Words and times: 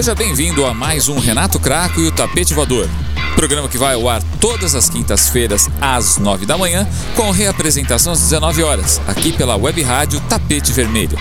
Seja 0.00 0.14
bem-vindo 0.14 0.64
a 0.64 0.72
mais 0.72 1.08
um 1.08 1.18
Renato 1.18 1.60
Craco 1.60 2.00
e 2.00 2.06
o 2.06 2.10
Tapete 2.10 2.54
Voador. 2.54 2.88
Programa 3.34 3.68
que 3.68 3.76
vai 3.76 3.92
ao 3.92 4.08
ar 4.08 4.22
todas 4.40 4.74
as 4.74 4.88
quintas-feiras 4.88 5.68
às 5.78 6.16
nove 6.16 6.46
da 6.46 6.56
manhã, 6.56 6.88
com 7.14 7.30
reapresentação 7.30 8.14
às 8.14 8.20
19 8.20 8.62
horas, 8.62 8.98
aqui 9.06 9.30
pela 9.30 9.56
web 9.56 9.82
rádio 9.82 10.18
Tapete 10.20 10.72
Vermelho. 10.72 11.18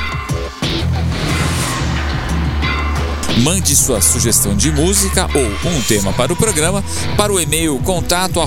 Mande 3.43 3.75
sua 3.75 3.99
sugestão 3.99 4.55
de 4.55 4.71
música 4.71 5.27
ou 5.33 5.69
um 5.71 5.81
tema 5.81 6.13
para 6.13 6.31
o 6.31 6.37
programa 6.37 6.81
para 7.17 7.33
o 7.33 7.39
e-mail 7.39 7.77
contato 7.79 8.39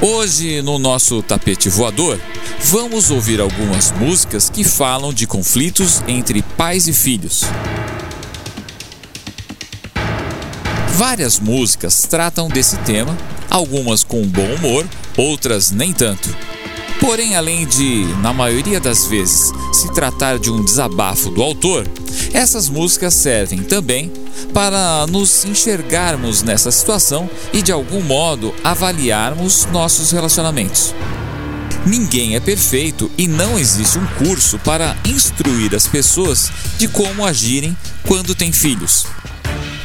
Hoje, 0.00 0.60
no 0.60 0.78
nosso 0.78 1.22
tapete 1.22 1.70
voador, 1.70 2.20
vamos 2.64 3.10
ouvir 3.10 3.40
algumas 3.40 3.90
músicas 3.92 4.50
que 4.50 4.62
falam 4.62 5.10
de 5.10 5.26
conflitos 5.26 6.02
entre 6.06 6.42
pais 6.42 6.86
e 6.86 6.92
filhos. 6.92 7.44
Várias 10.96 11.40
músicas 11.40 12.02
tratam 12.02 12.48
desse 12.48 12.76
tema, 12.78 13.16
algumas 13.48 14.04
com 14.04 14.22
bom 14.26 14.54
humor, 14.56 14.86
outras 15.16 15.70
nem 15.70 15.94
tanto. 15.94 16.28
Porém, 17.06 17.36
além 17.36 17.64
de, 17.64 18.04
na 18.20 18.32
maioria 18.32 18.80
das 18.80 19.06
vezes, 19.06 19.52
se 19.72 19.92
tratar 19.94 20.40
de 20.40 20.50
um 20.50 20.64
desabafo 20.64 21.30
do 21.30 21.40
autor, 21.40 21.88
essas 22.32 22.68
músicas 22.68 23.14
servem 23.14 23.62
também 23.62 24.12
para 24.52 25.06
nos 25.06 25.44
enxergarmos 25.44 26.42
nessa 26.42 26.72
situação 26.72 27.30
e, 27.52 27.62
de 27.62 27.70
algum 27.70 28.02
modo, 28.02 28.52
avaliarmos 28.64 29.66
nossos 29.66 30.10
relacionamentos. 30.10 30.92
Ninguém 31.86 32.34
é 32.34 32.40
perfeito 32.40 33.08
e 33.16 33.28
não 33.28 33.56
existe 33.56 34.00
um 34.00 34.06
curso 34.18 34.58
para 34.58 34.96
instruir 35.04 35.76
as 35.76 35.86
pessoas 35.86 36.50
de 36.76 36.88
como 36.88 37.24
agirem 37.24 37.76
quando 38.02 38.34
têm 38.34 38.50
filhos. 38.50 39.06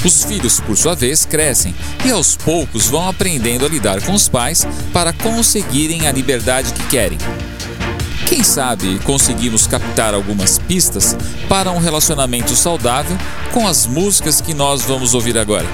Os 0.03 0.23
filhos, 0.23 0.59
por 0.59 0.75
sua 0.75 0.95
vez, 0.95 1.25
crescem 1.25 1.75
e 2.03 2.09
aos 2.09 2.35
poucos 2.35 2.87
vão 2.87 3.07
aprendendo 3.07 3.65
a 3.65 3.69
lidar 3.69 4.01
com 4.01 4.13
os 4.13 4.27
pais 4.27 4.65
para 4.91 5.13
conseguirem 5.13 6.07
a 6.07 6.11
liberdade 6.11 6.73
que 6.73 6.83
querem. 6.87 7.19
Quem 8.27 8.43
sabe 8.43 8.97
conseguimos 8.99 9.67
captar 9.67 10.13
algumas 10.13 10.57
pistas 10.57 11.15
para 11.47 11.71
um 11.71 11.79
relacionamento 11.79 12.55
saudável 12.55 13.17
com 13.53 13.67
as 13.67 13.85
músicas 13.85 14.41
que 14.41 14.53
nós 14.53 14.81
vamos 14.83 15.13
ouvir 15.13 15.37
agora. 15.37 15.67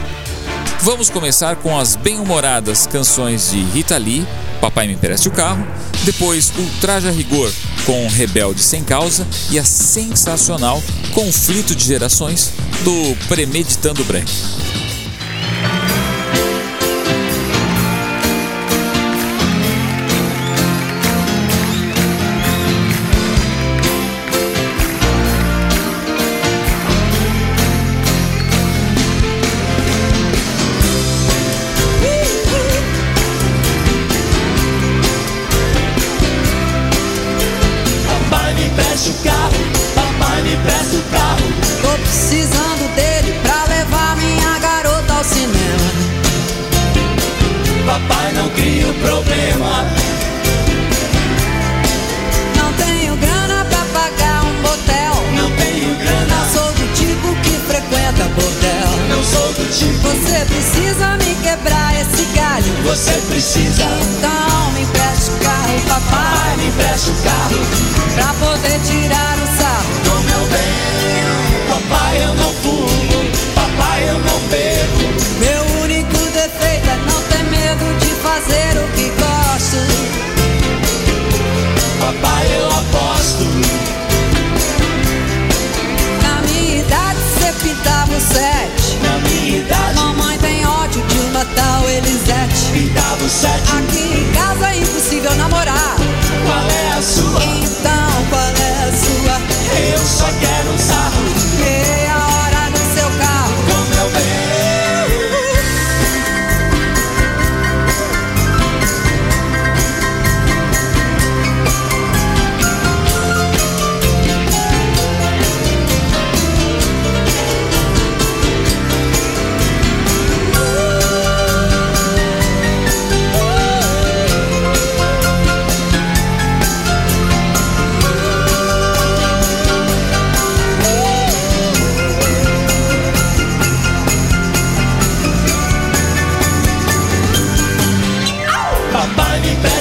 Vamos 0.81 1.09
começar 1.09 1.55
com 1.57 1.77
as 1.77 1.95
bem-humoradas 1.95 2.87
canções 2.87 3.51
de 3.51 3.61
Rita 3.61 3.97
Lee, 3.97 4.25
Papai 4.61 4.87
Me 4.87 4.93
Empreste 4.93 5.27
o 5.27 5.31
Carro, 5.31 5.65
depois 6.03 6.51
Ultraja 6.57 7.11
Rigor 7.11 7.51
com 7.85 8.07
Rebelde 8.07 8.61
Sem 8.61 8.83
Causa 8.83 9.25
e 9.49 9.57
a 9.57 9.63
sensacional 9.63 10.81
Conflito 11.13 11.75
de 11.75 11.83
Gerações 11.83 12.53
do 12.83 13.15
Premeditando 13.27 14.03
Branco. 14.05 14.31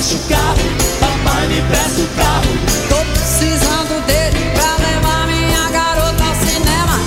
Papai 0.07 0.15
me 0.15 0.15
empresta 0.15 0.15
o 0.15 0.29
carro, 0.29 0.57
papai 1.01 1.47
me 1.49 1.59
empresta 1.59 2.01
o 2.01 2.07
carro. 2.17 2.53
Tô 2.89 2.95
precisando 3.13 4.07
dele 4.07 4.39
pra 4.55 4.77
levar 4.87 5.27
minha 5.27 5.69
garota 5.71 6.25
ao 6.25 6.35
cinema. 6.37 7.01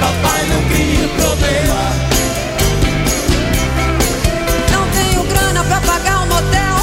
Papai 0.00 0.46
não 0.46 0.62
cria 0.68 1.08
problema. 1.18 1.80
Não 4.70 4.86
tenho 4.92 5.24
grana 5.24 5.64
pra 5.64 5.80
pagar 5.80 6.22
um 6.22 6.26
motel. 6.26 6.76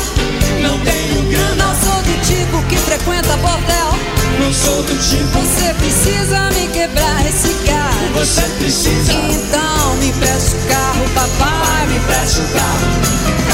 Não 0.61 0.77
tenho 0.79 1.21
grana, 1.31 1.55
Não 1.55 1.75
sou 1.79 2.01
do 2.01 2.21
tipo 2.25 2.61
que 2.67 2.75
frequenta 2.75 3.37
bordel. 3.37 3.97
não 4.41 4.53
sou 4.53 4.83
do 4.83 4.97
tipo. 5.07 5.39
Você 5.39 5.73
precisa 5.75 6.49
me 6.51 6.67
quebrar 6.73 7.25
esse 7.25 7.53
carro. 7.65 8.13
Você 8.15 8.41
precisa. 8.59 9.13
Então 9.13 9.95
me 10.01 10.09
empreste 10.09 10.53
o 10.53 10.67
carro, 10.67 11.05
papai. 11.15 11.37
Papai 11.39 11.87
me 11.87 11.95
empresta 11.95 12.41
o 12.41 12.47
carro. 12.49 13.46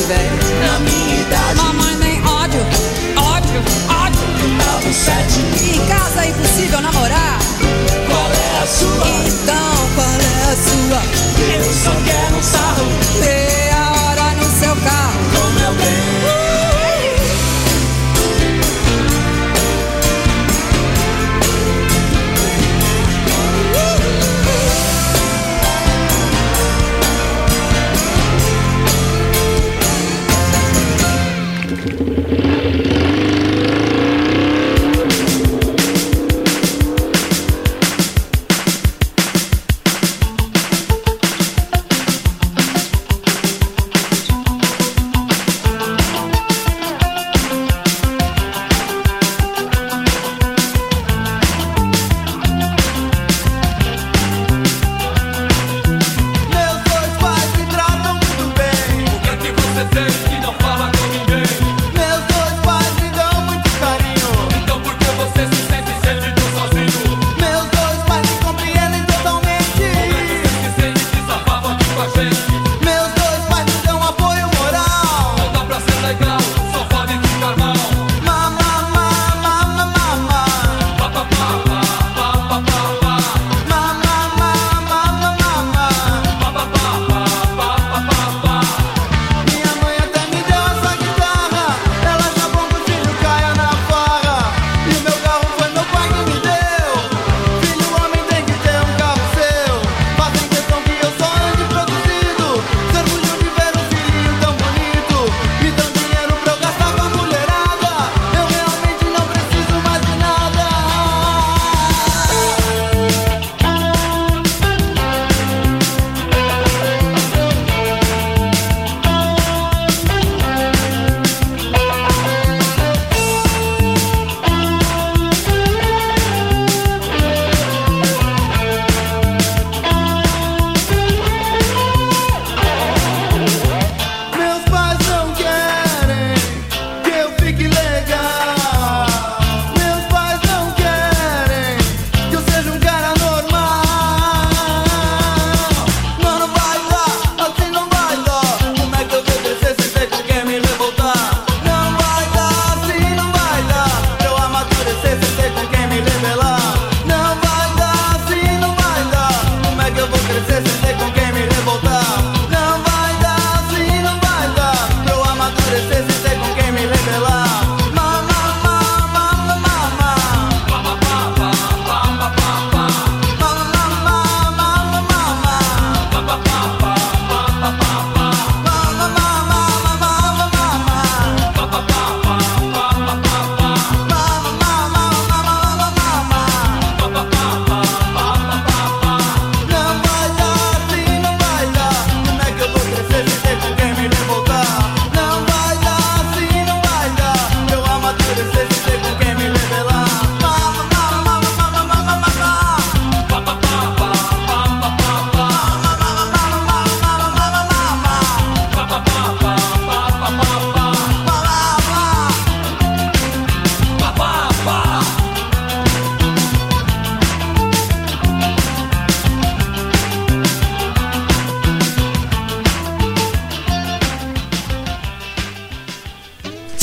tiver 0.00 0.30
na 0.60 0.78
minha 0.80 1.20
idade. 1.20 1.54
Mamãe 1.56 1.96
nem 1.96 2.22
ódio, 2.24 2.60
ódio, 3.16 3.60
ódio. 3.88 4.30
Oitavo, 4.42 4.92
sétimo. 4.94 5.46
Em 5.74 5.86
casa 5.86 6.24
é 6.24 6.30
impossível 6.30 6.80
namorar. 6.80 7.38
Qual 8.08 8.30
é 8.30 8.62
a 8.62 8.66
sua? 8.66 9.06
Então 9.26 9.90
qual 9.94 10.08
é 10.08 10.52
a 10.52 10.56
sua? 10.56 11.00
Eu 11.54 11.64
só 11.64 11.90
quero 12.04 12.36
um 12.36 12.42
sarro. 12.42 12.86
a 13.72 14.02
hora 14.02 14.34
no 14.36 14.44
seu 14.44 14.76
carro. 14.76 15.20
Com 15.34 15.60
meu 15.60 15.72
bem. 15.74 16.19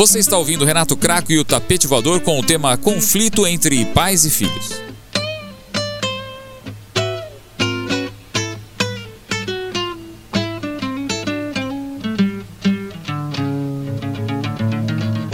Você 0.08 0.20
está 0.20 0.38
ouvindo 0.38 0.64
Renato 0.64 0.96
Craco 0.96 1.34
e 1.34 1.38
o 1.38 1.44
Tapete 1.44 1.86
Voador 1.86 2.22
com 2.22 2.40
o 2.40 2.42
tema 2.42 2.78
Conflito 2.78 3.46
entre 3.46 3.84
Pais 3.88 4.24
e 4.24 4.30
Filhos. 4.30 4.82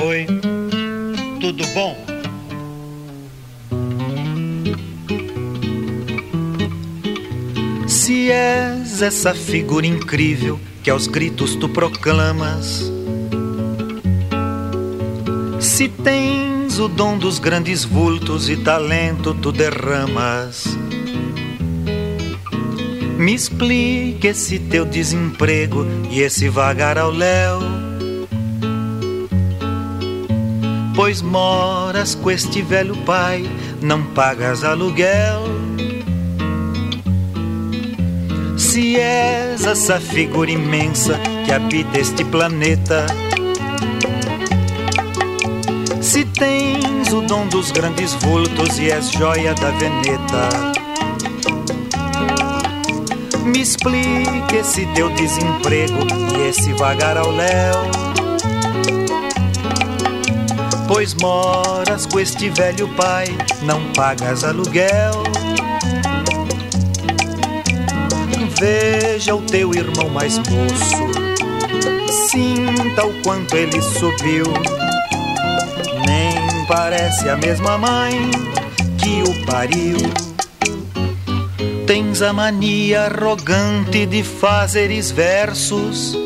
Oi, 0.03 0.25
tudo 1.39 1.63
bom? 1.67 1.95
Se 7.87 8.31
és 8.31 9.03
essa 9.03 9.35
figura 9.35 9.85
incrível 9.85 10.59
que 10.81 10.89
aos 10.89 11.05
gritos 11.05 11.55
tu 11.55 11.69
proclamas, 11.69 12.91
tens 16.03 16.79
o 16.79 16.87
dom 16.87 17.17
dos 17.17 17.39
grandes 17.39 17.85
vultos 17.85 18.49
e 18.49 18.57
talento 18.57 19.33
tu 19.33 19.51
derramas, 19.51 20.65
me 23.17 23.33
explique 23.33 24.27
esse 24.27 24.59
teu 24.59 24.85
desemprego 24.85 25.85
e 26.09 26.21
esse 26.21 26.49
vagar 26.49 26.97
ao 26.97 27.09
léu. 27.09 27.59
Pois 30.95 31.21
moras 31.21 32.13
com 32.15 32.29
este 32.29 32.61
velho 32.61 32.95
pai, 32.97 33.49
não 33.81 34.03
pagas 34.03 34.63
aluguel. 34.63 35.43
Se 38.57 38.97
és 38.97 39.65
essa 39.65 39.99
figura 39.99 40.51
imensa 40.51 41.19
que 41.45 41.51
habita 41.51 41.99
este 41.99 42.23
planeta, 42.25 43.05
tens 46.43 47.13
o 47.13 47.21
dom 47.21 47.47
dos 47.47 47.71
grandes 47.71 48.13
vultos 48.15 48.77
e 48.77 48.91
és 48.91 49.11
joia 49.11 49.53
da 49.53 49.71
veneta, 49.71 50.49
me 53.45 53.61
explique 53.61 54.55
esse 54.57 54.85
teu 54.87 55.09
desemprego 55.11 55.99
e 56.37 56.49
esse 56.49 56.73
vagar 56.73 57.15
ao 57.17 57.31
léu. 57.31 57.75
Pois 60.85 61.13
moras 61.13 62.05
com 62.05 62.19
este 62.19 62.49
velho 62.49 62.89
pai, 62.89 63.27
não 63.61 63.81
pagas 63.93 64.43
aluguel. 64.43 65.23
Veja 68.59 69.33
o 69.33 69.41
teu 69.43 69.73
irmão 69.73 70.09
mais 70.09 70.37
moço, 70.39 71.07
sinta 72.29 73.05
o 73.05 73.13
quanto 73.21 73.55
ele 73.55 73.81
subiu. 73.81 74.72
Parece 76.67 77.29
a 77.29 77.35
mesma 77.35 77.77
mãe 77.77 78.31
que 78.97 79.21
o 79.21 79.45
pariu. 79.45 79.97
Tens 81.85 82.21
a 82.21 82.31
mania 82.31 83.03
arrogante 83.03 84.05
de 84.05 84.23
fazeres 84.23 85.11
versos 85.11 86.17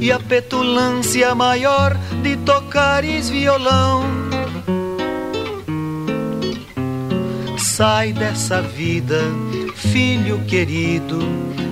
e 0.00 0.10
a 0.10 0.18
petulância 0.18 1.34
maior 1.34 1.96
de 2.22 2.36
tocares 2.38 3.28
violão. 3.28 4.04
Sai 7.58 8.12
dessa 8.12 8.62
vida, 8.62 9.20
filho 9.74 10.44
querido, 10.46 11.18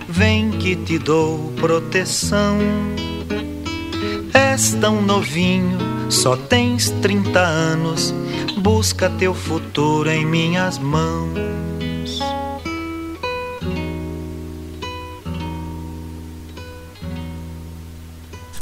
vem 0.08 0.50
que 0.50 0.76
te 0.76 0.98
dou 0.98 1.52
proteção. 1.60 2.58
És 4.62 4.74
tão 4.74 5.02
novinho, 5.02 5.76
só 6.08 6.36
tens 6.36 6.88
30 7.02 7.36
anos, 7.40 8.14
busca 8.58 9.10
teu 9.10 9.34
futuro 9.34 10.08
em 10.08 10.24
minhas 10.24 10.78
mãos. 10.78 11.71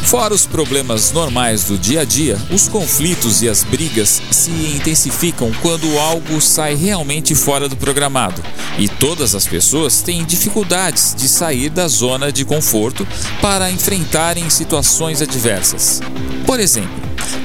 Fora 0.09 0.33
os 0.33 0.47
problemas 0.47 1.11
normais 1.11 1.65
do 1.65 1.77
dia 1.77 2.01
a 2.01 2.03
dia, 2.03 2.35
os 2.51 2.67
conflitos 2.67 3.43
e 3.43 3.47
as 3.47 3.63
brigas 3.63 4.19
se 4.31 4.49
intensificam 4.49 5.51
quando 5.61 5.99
algo 5.99 6.41
sai 6.41 6.73
realmente 6.73 7.35
fora 7.35 7.69
do 7.69 7.77
programado 7.77 8.41
e 8.79 8.89
todas 8.89 9.35
as 9.35 9.45
pessoas 9.45 10.01
têm 10.01 10.25
dificuldades 10.25 11.13
de 11.15 11.29
sair 11.29 11.69
da 11.69 11.87
zona 11.87 12.31
de 12.31 12.43
conforto 12.43 13.07
para 13.39 13.69
enfrentarem 13.69 14.49
situações 14.49 15.21
adversas. 15.21 16.01
Por 16.43 16.59
exemplo, 16.59 16.89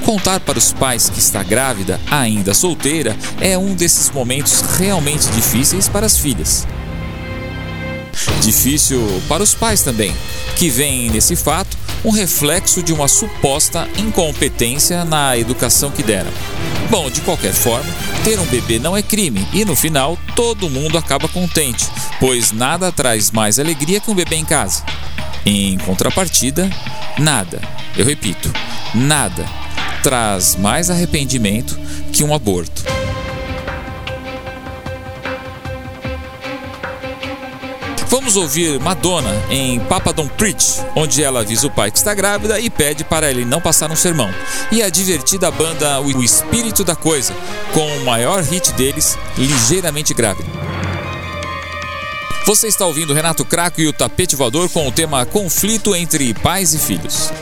contar 0.03 0.39
para 0.39 0.57
os 0.57 0.73
pais 0.73 1.07
que 1.07 1.19
está 1.19 1.43
grávida, 1.43 2.01
ainda 2.09 2.55
solteira, 2.55 3.15
é 3.39 3.55
um 3.55 3.75
desses 3.75 4.09
momentos 4.09 4.61
realmente 4.75 5.27
difíceis 5.33 5.87
para 5.87 6.07
as 6.07 6.17
filhas. 6.17 6.65
Difícil 8.41 9.21
para 9.29 9.43
os 9.43 9.53
pais 9.53 9.83
também, 9.83 10.11
que 10.55 10.67
veem 10.67 11.11
nesse 11.11 11.35
fato 11.35 11.84
um 12.05 12.11
reflexo 12.11 12.83
de 12.83 12.93
uma 12.93 13.07
suposta 13.07 13.89
incompetência 13.97 15.03
na 15.03 15.35
educação 15.35 15.89
que 15.89 16.03
deram. 16.03 16.31
Bom, 16.91 17.09
de 17.09 17.19
qualquer 17.21 17.51
forma, 17.51 17.91
ter 18.23 18.39
um 18.39 18.45
bebê 18.45 18.77
não 18.77 18.95
é 18.95 19.01
crime 19.01 19.45
e 19.51 19.65
no 19.65 19.75
final 19.75 20.15
todo 20.35 20.69
mundo 20.69 20.99
acaba 20.99 21.27
contente, 21.27 21.87
pois 22.19 22.51
nada 22.51 22.91
traz 22.91 23.31
mais 23.31 23.57
alegria 23.57 23.99
que 23.99 24.11
um 24.11 24.15
bebê 24.15 24.35
em 24.35 24.45
casa. 24.45 24.83
Em 25.43 25.79
contrapartida, 25.79 26.69
nada, 27.17 27.59
eu 27.97 28.05
repito, 28.05 28.53
nada 28.93 29.43
traz 30.03 30.55
mais 30.55 30.91
arrependimento 30.91 31.75
que 32.11 32.23
um 32.23 32.35
aborto. 32.35 32.94
Vamos 38.17 38.37
ouvir 38.37 38.79
Madonna 38.79 39.29
em 39.49 39.77
Papa 39.77 40.13
Don't 40.13 40.33
Preach, 40.35 40.81
onde 40.95 41.21
ela 41.21 41.41
avisa 41.41 41.67
o 41.67 41.69
pai 41.69 41.91
que 41.91 41.97
está 41.97 42.13
grávida 42.13 42.57
e 42.61 42.69
pede 42.69 43.03
para 43.03 43.29
ele 43.29 43.43
não 43.43 43.59
passar 43.59 43.91
um 43.91 43.95
sermão. 43.95 44.33
E 44.71 44.81
a 44.81 44.87
divertida 44.87 45.51
banda 45.51 45.99
O 45.99 46.23
Espírito 46.23 46.85
da 46.85 46.95
Coisa, 46.95 47.33
com 47.73 47.85
o 47.85 48.05
maior 48.05 48.41
hit 48.41 48.71
deles, 48.71 49.17
Ligeiramente 49.37 50.13
Grávida. 50.13 50.47
Você 52.45 52.67
está 52.67 52.85
ouvindo 52.85 53.13
Renato 53.13 53.43
Craco 53.43 53.81
e 53.81 53.87
o 53.87 53.91
Tapete 53.91 54.33
Voador 54.33 54.69
com 54.69 54.87
o 54.87 54.91
tema 54.93 55.25
Conflito 55.25 55.93
entre 55.93 56.33
Pais 56.35 56.73
e 56.73 56.79
Filhos. 56.79 57.33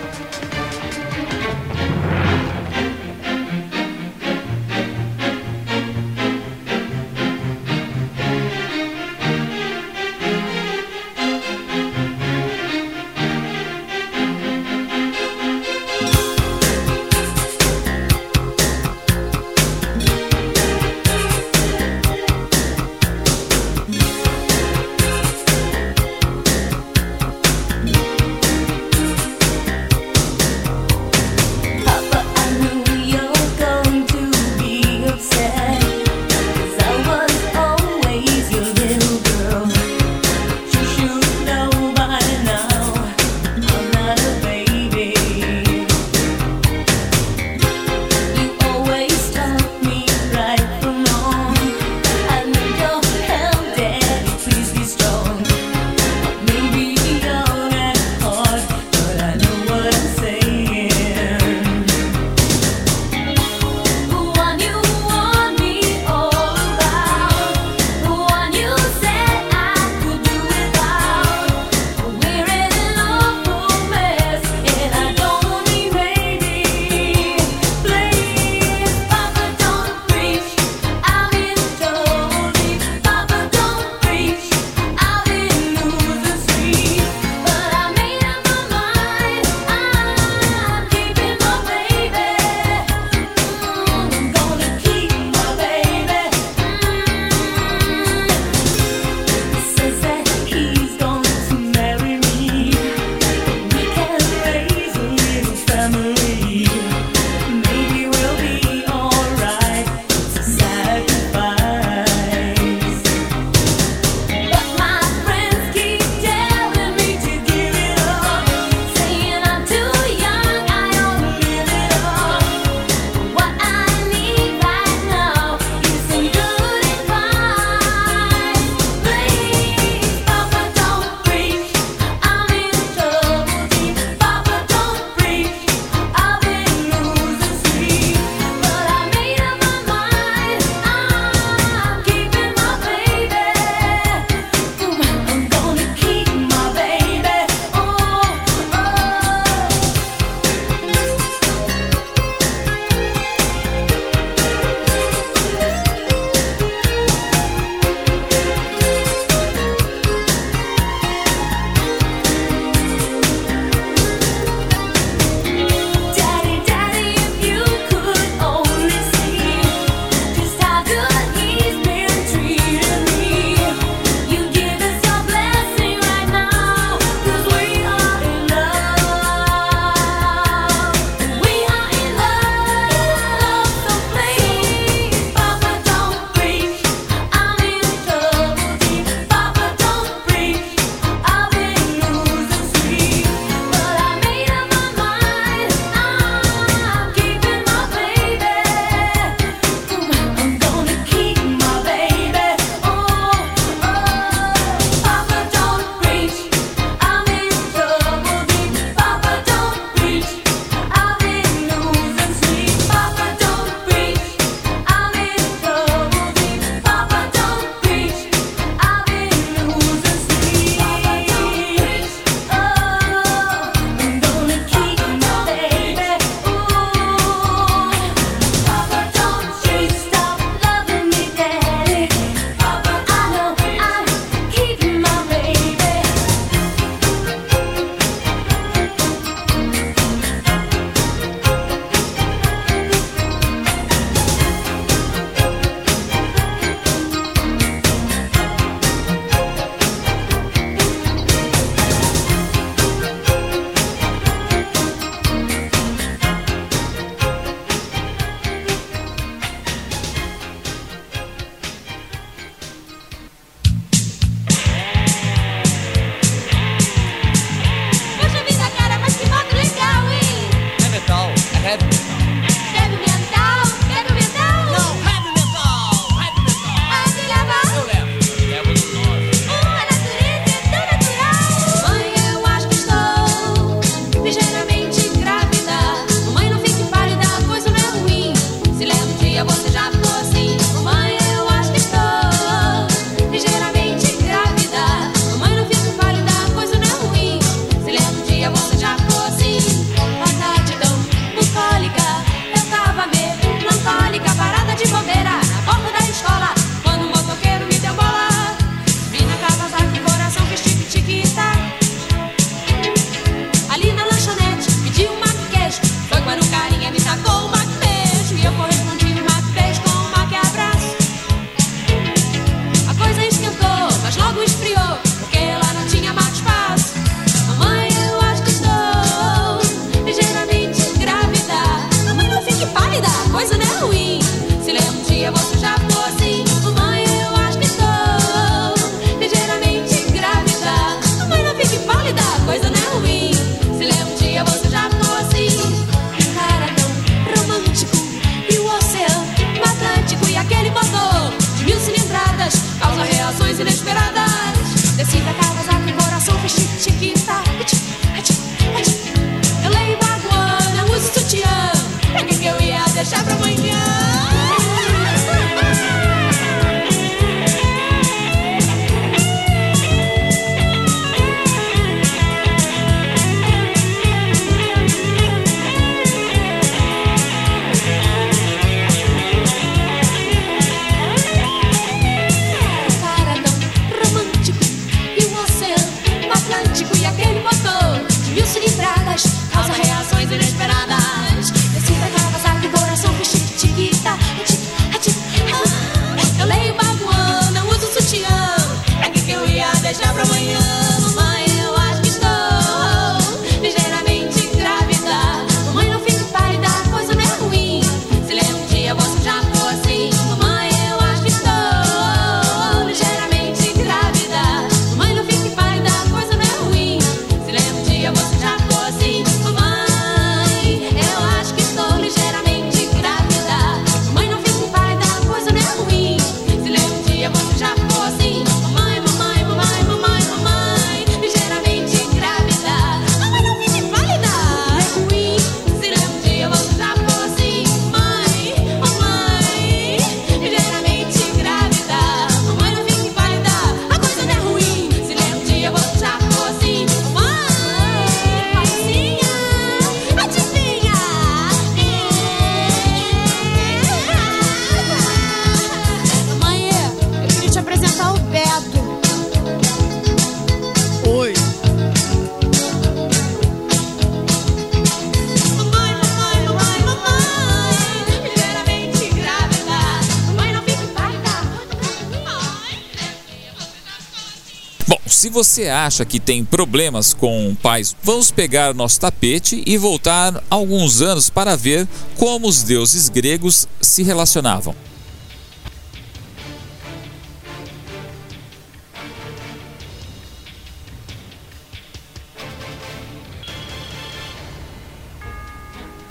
Você 475.33 475.67
acha 475.67 476.05
que 476.05 476.19
tem 476.19 476.45
problemas 476.45 477.11
com 477.11 477.57
pais, 477.61 477.95
vamos 478.03 478.29
pegar 478.29 478.73
nosso 478.75 478.99
tapete 478.99 479.63
e 479.65 479.77
voltar 479.77 480.43
alguns 480.47 481.01
anos 481.01 481.27
para 481.27 481.55
ver 481.55 481.87
como 482.15 482.47
os 482.47 482.61
deuses 482.61 483.09
gregos 483.09 483.67
se 483.81 484.03
relacionavam. 484.03 484.75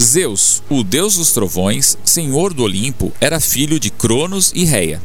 Zeus, 0.03 0.63
o 0.69 0.83
deus 0.83 1.17
dos 1.17 1.33
trovões, 1.33 1.97
senhor 2.05 2.53
do 2.53 2.65
Olimpo, 2.65 3.13
era 3.21 3.41
filho 3.41 3.81
de 3.81 3.89
Cronos 3.89 4.53
e 4.55 4.65
Reia. 4.65 5.01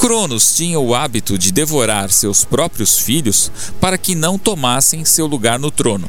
Cronos 0.00 0.54
tinha 0.54 0.80
o 0.80 0.94
hábito 0.94 1.36
de 1.36 1.52
devorar 1.52 2.10
seus 2.10 2.42
próprios 2.42 2.98
filhos 2.98 3.52
para 3.78 3.98
que 3.98 4.14
não 4.14 4.38
tomassem 4.38 5.04
seu 5.04 5.26
lugar 5.26 5.58
no 5.58 5.70
trono. 5.70 6.08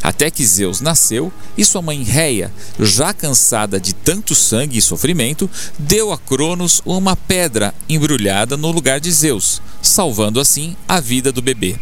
Até 0.00 0.30
que 0.30 0.46
Zeus 0.46 0.80
nasceu 0.80 1.32
e 1.58 1.64
sua 1.64 1.82
mãe 1.82 2.04
Reia, 2.04 2.52
já 2.78 3.12
cansada 3.12 3.80
de 3.80 3.92
tanto 3.92 4.32
sangue 4.32 4.78
e 4.78 4.82
sofrimento, 4.82 5.50
deu 5.76 6.12
a 6.12 6.18
Cronos 6.18 6.80
uma 6.86 7.16
pedra 7.16 7.74
embrulhada 7.88 8.56
no 8.56 8.70
lugar 8.70 9.00
de 9.00 9.10
Zeus, 9.10 9.60
salvando 9.82 10.38
assim 10.38 10.76
a 10.86 11.00
vida 11.00 11.32
do 11.32 11.42
bebê. 11.42 11.74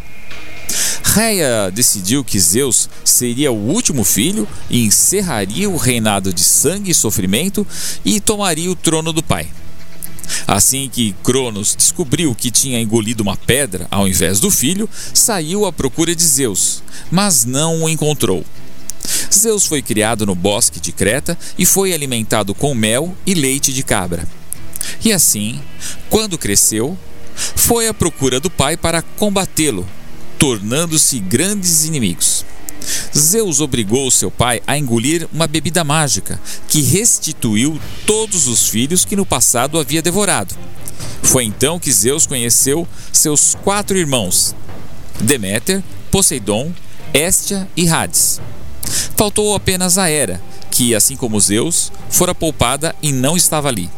Reia 1.03 1.69
decidiu 1.69 2.23
que 2.23 2.39
Zeus 2.39 2.89
seria 3.03 3.51
o 3.51 3.69
último 3.69 4.03
filho 4.03 4.47
e 4.67 4.83
encerraria 4.83 5.69
o 5.69 5.77
reinado 5.77 6.33
de 6.33 6.43
sangue 6.43 6.89
e 6.89 6.95
sofrimento 6.95 7.67
e 8.03 8.19
tomaria 8.19 8.71
o 8.71 8.75
trono 8.75 9.13
do 9.13 9.21
pai. 9.21 9.47
Assim 10.47 10.89
que 10.91 11.15
Cronos 11.23 11.75
descobriu 11.75 12.35
que 12.35 12.51
tinha 12.51 12.81
engolido 12.81 13.23
uma 13.23 13.37
pedra 13.37 13.87
ao 13.89 14.07
invés 14.07 14.39
do 14.39 14.51
filho, 14.51 14.89
saiu 15.13 15.65
à 15.65 15.73
procura 15.73 16.15
de 16.15 16.23
Zeus, 16.23 16.83
mas 17.11 17.45
não 17.45 17.83
o 17.83 17.89
encontrou. 17.89 18.45
Zeus 19.31 19.65
foi 19.65 19.81
criado 19.81 20.25
no 20.25 20.35
bosque 20.35 20.79
de 20.79 20.91
Creta 20.91 21.37
e 21.57 21.65
foi 21.65 21.93
alimentado 21.93 22.53
com 22.55 22.73
mel 22.73 23.15
e 23.25 23.33
leite 23.33 23.71
de 23.73 23.83
cabra. 23.83 24.27
E 25.03 25.11
assim, 25.11 25.61
quando 26.09 26.37
cresceu, 26.37 26.97
foi 27.35 27.87
à 27.87 27.93
procura 27.93 28.39
do 28.39 28.49
pai 28.49 28.77
para 28.77 29.01
combatê-lo, 29.01 29.87
tornando-se 30.37 31.19
grandes 31.19 31.85
inimigos. 31.85 32.45
Zeus 33.15 33.59
obrigou 33.59 34.09
seu 34.11 34.29
pai 34.29 34.61
a 34.67 34.77
engolir 34.77 35.27
uma 35.31 35.47
bebida 35.47 35.83
mágica 35.83 36.39
que 36.67 36.81
restituiu 36.81 37.79
todos 38.05 38.47
os 38.47 38.67
filhos 38.67 39.05
que 39.05 39.15
no 39.15 39.25
passado 39.25 39.79
havia 39.79 40.01
devorado. 40.01 40.55
Foi 41.23 41.43
então 41.43 41.79
que 41.79 41.91
Zeus 41.91 42.25
conheceu 42.25 42.87
seus 43.11 43.55
quatro 43.63 43.97
irmãos: 43.97 44.55
Deméter, 45.19 45.83
Poseidon, 46.11 46.71
Héstia 47.13 47.67
e 47.75 47.87
Hades. 47.87 48.39
Faltou 49.17 49.55
apenas 49.55 49.97
a 49.97 50.09
Hera, 50.09 50.41
que, 50.69 50.93
assim 50.93 51.15
como 51.15 51.39
Zeus, 51.39 51.91
fora 52.09 52.35
poupada 52.35 52.95
e 53.01 53.11
não 53.11 53.35
estava 53.35 53.67
ali. 53.67 53.89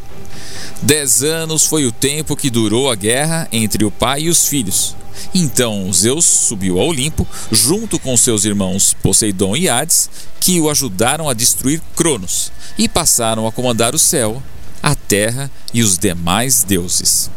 Dez 0.82 1.24
anos 1.24 1.66
foi 1.66 1.86
o 1.86 1.92
tempo 1.92 2.36
que 2.36 2.50
durou 2.50 2.92
a 2.92 2.96
guerra 2.96 3.48
entre 3.52 3.84
o 3.84 3.92
pai 3.92 4.24
e 4.24 4.30
os 4.30 4.48
filhos. 4.48 4.96
Então 5.34 5.92
Zeus 5.92 6.26
subiu 6.26 6.80
ao 6.80 6.88
Olimpo, 6.88 7.28
junto 7.52 7.98
com 7.98 8.16
seus 8.16 8.46
irmãos 8.46 8.94
Poseidon 9.02 9.56
e 9.56 9.68
Hades, 9.68 10.10
que 10.40 10.62
o 10.62 10.70
ajudaram 10.70 11.28
a 11.28 11.34
destruir 11.34 11.82
Cronos, 11.96 12.52
e 12.78 12.88
passaram 12.88 13.48
a 13.48 13.52
comandar 13.52 13.96
o 13.96 14.00
céu 14.00 14.42
até 14.82 15.08
terra 15.08 15.50
e 15.74 15.82
os 15.82 15.98
demais 15.98 16.64
deuses. 16.64 17.32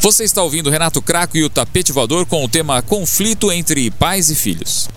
Você 0.00 0.24
está 0.24 0.42
ouvindo 0.42 0.68
Renato 0.68 1.00
Craco 1.00 1.38
e 1.38 1.42
o 1.42 1.48
Tapete 1.48 1.90
Voador 1.90 2.26
com 2.26 2.44
o 2.44 2.48
tema 2.48 2.82
Conflito 2.82 3.50
entre 3.50 3.90
Pais 3.90 4.28
e 4.28 4.34
Filhos. 4.34 4.88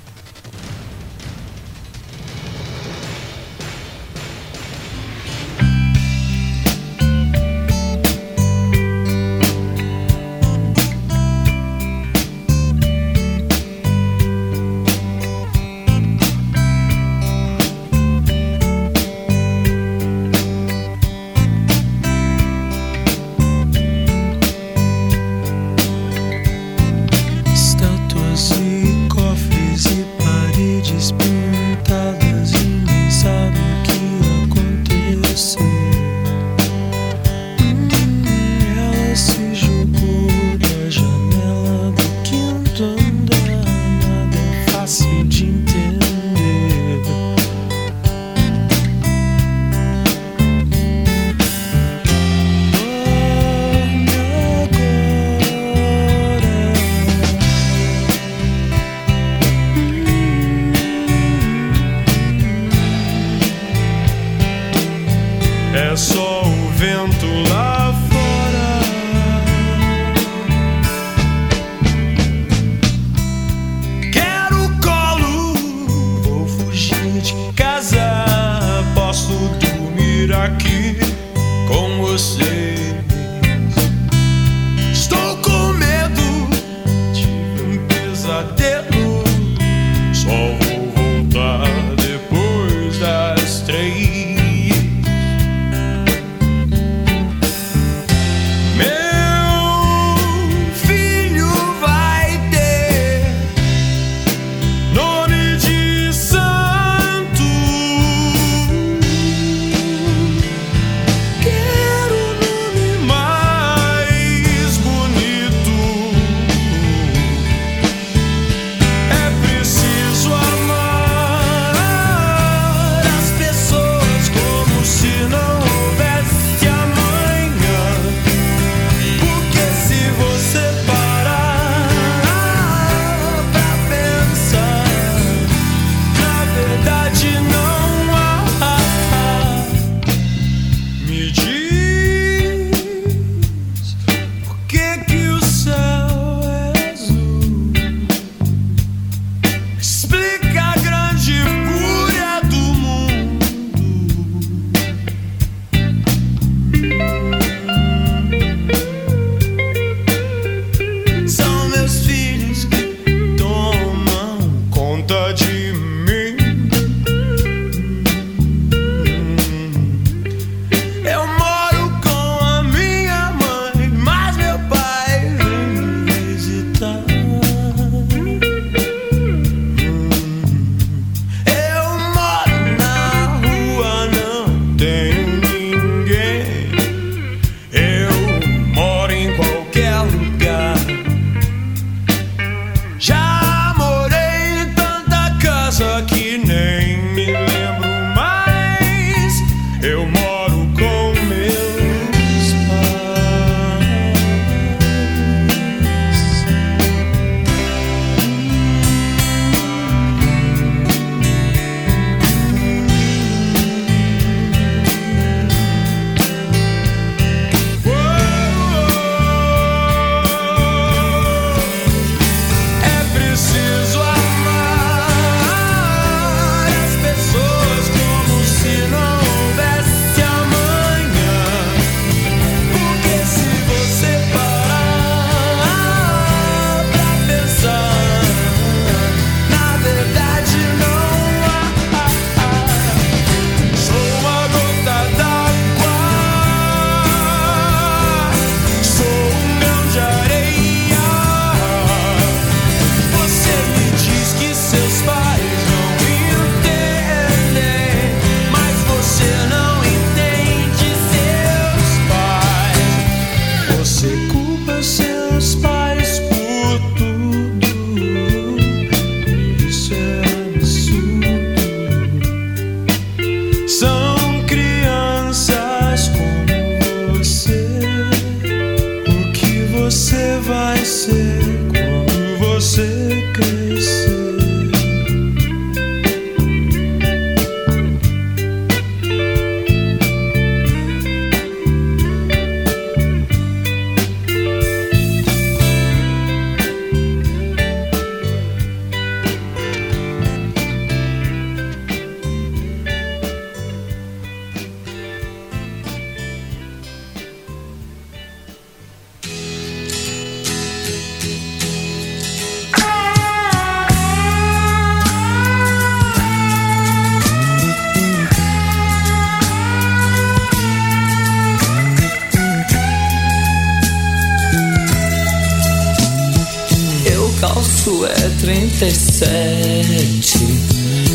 37. 328.80 330.38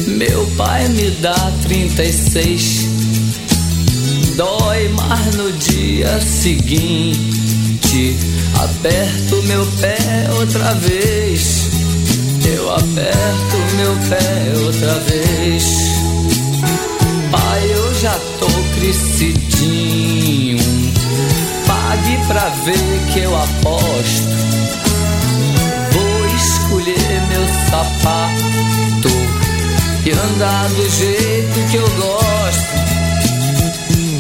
Meu 0.09 0.46
pai 0.57 0.88
me 0.88 1.11
dá 1.20 1.37
36. 1.62 2.88
Dói 4.37 4.88
mais 4.88 5.37
no 5.37 5.53
dia 5.53 6.20
seguinte. 6.20 8.16
Aperto 8.57 9.40
meu 9.44 9.64
pé 9.81 9.96
outra 10.40 10.75
vez. 10.75 11.68
Eu 12.44 12.75
aperto 12.75 13.57
meu 13.77 13.94
pé 14.09 14.53
outra 14.64 14.98
vez. 15.01 15.64
Pai, 17.31 17.72
eu 17.72 17.94
já 17.94 18.18
tô 18.40 18.48
crescidinho. 18.77 20.59
Pague 21.64 22.16
pra 22.27 22.48
ver 22.64 23.01
que 23.12 23.20
eu 23.20 23.37
aposto. 23.37 24.82
Meu 27.33 27.49
sapato 27.71 29.09
e 30.05 30.11
andar 30.11 30.68
do 30.68 30.90
jeito 30.90 31.71
que 31.71 31.77
eu 31.77 31.88
gosto. 31.88 32.75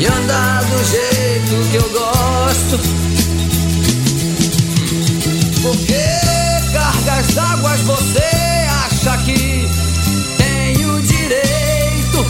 E 0.00 0.06
andar 0.06 0.64
do 0.64 0.82
jeito 0.82 1.70
que 1.70 1.76
eu 1.76 1.90
gosto. 1.90 2.80
Porque 5.60 6.02
cargas 6.72 7.26
d'águas 7.34 7.80
você 7.82 8.24
acha 8.86 9.18
que 9.24 9.68
tem 10.38 10.86
o 10.86 11.02
direito 11.02 12.26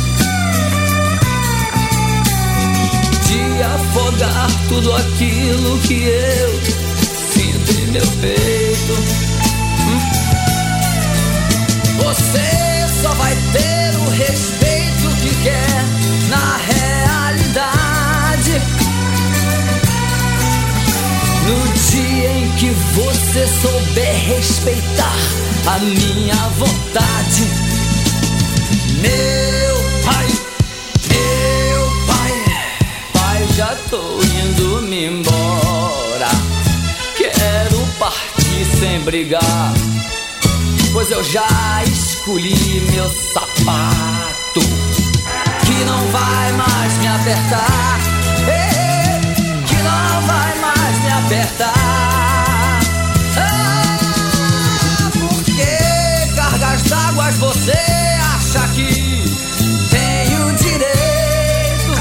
de 3.29 3.63
afogar 3.63 4.51
tudo 4.69 4.97
aquilo 4.97 5.79
que 5.83 6.03
eu 6.03 6.61
sinto 7.33 7.71
em 7.71 7.87
meu 7.93 8.07
peito. 8.21 9.22
Você 12.13 13.01
só 13.01 13.09
vai 13.15 13.35
ter 13.53 13.97
o 13.97 14.11
respeito 14.11 15.09
que 15.23 15.35
quer 15.43 15.83
na 16.29 16.59
realidade. 16.59 18.53
No 21.47 21.73
dia 21.91 22.31
em 22.33 22.51
que 22.57 22.69
você 22.69 23.47
souber 23.47 24.15
respeitar 24.27 25.17
a 25.67 25.79
minha 25.79 26.35
vontade, 26.59 27.45
meu 29.01 29.77
pai, 30.05 30.27
meu 31.09 31.93
pai, 32.07 32.33
pai, 33.15 33.47
já 33.57 33.75
tô 33.89 34.21
indo 34.23 34.83
me 34.83 35.07
embora. 35.07 36.29
Quero 37.17 37.87
partir 37.99 38.67
sem 38.79 39.01
brigar, 39.01 39.73
pois 40.93 41.11
eu 41.11 41.23
já 41.25 41.83
escolhi 41.85 42.87
meu 42.93 43.09
sapato 43.09 44.61
que 45.65 45.85
não 45.85 46.07
vai 46.09 46.53
mais 46.53 46.99
me 46.99 47.07
apertar. 47.09 48.01
Que 49.67 49.77
não 49.77 50.21
vai 50.27 50.59
mais 50.59 50.99
me 51.03 51.13
apertar. 51.13 52.81
Ah, 53.37 53.99
porque 55.13 56.35
cargas 56.37 56.83
d'águas 56.83 57.35
você 57.37 57.73
acha 58.37 58.69
que 58.75 59.25
tem 59.91 60.45
o 60.45 60.53
direito 60.57 61.93